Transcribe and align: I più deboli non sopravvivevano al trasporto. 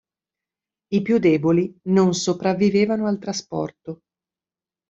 I 0.89 1.01
più 1.03 1.19
deboli 1.19 1.79
non 1.83 2.15
sopravvivevano 2.15 3.05
al 3.05 3.19
trasporto. 3.19 3.99